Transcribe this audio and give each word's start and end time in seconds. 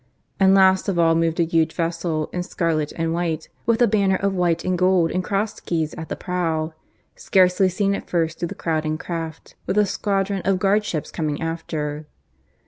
And 0.39 0.55
last 0.55 0.89
of 0.89 0.97
all 0.97 1.13
moved 1.13 1.39
a 1.39 1.43
huge 1.43 1.73
vessel, 1.73 2.27
in 2.33 2.41
scarlet 2.41 2.91
and 2.95 3.13
white, 3.13 3.49
with 3.67 3.83
a 3.83 3.87
banner 3.87 4.15
of 4.15 4.33
white 4.33 4.65
and 4.65 4.75
gold 4.75 5.11
and 5.11 5.23
cross 5.23 5.59
keys 5.59 5.93
at 5.93 6.09
the 6.09 6.15
prow; 6.15 6.73
scarcely 7.15 7.69
seen 7.69 7.93
at 7.93 8.09
first 8.09 8.39
through 8.39 8.47
the 8.47 8.55
crowding 8.55 8.97
craft, 8.97 9.53
with 9.67 9.77
a 9.77 9.85
squadron 9.85 10.41
of 10.43 10.57
guard 10.57 10.85
ships 10.85 11.11
coming 11.11 11.39
after. 11.39 12.07